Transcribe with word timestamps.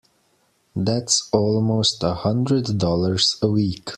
That's 0.75 1.29
almost 1.31 2.01
a 2.01 2.15
hundred 2.15 2.79
dollars 2.79 3.37
a 3.43 3.51
week! 3.51 3.87